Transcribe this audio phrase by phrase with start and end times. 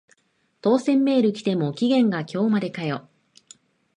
[0.61, 3.07] 当選メール来ても期限が今日までかよ